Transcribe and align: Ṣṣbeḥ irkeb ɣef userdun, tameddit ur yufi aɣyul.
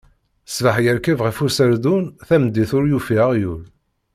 Ṣṣbeḥ 0.51 0.75
irkeb 0.89 1.19
ɣef 1.25 1.37
userdun, 1.45 2.05
tameddit 2.27 2.71
ur 2.77 2.83
yufi 2.91 3.15
aɣyul. 3.25 3.61